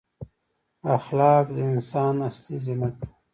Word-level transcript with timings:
اخلاق 0.95 1.45
د 1.55 1.57
انسان 1.71 2.15
اصلي 2.27 2.57
زینت 2.65 2.95
دی. 3.01 3.09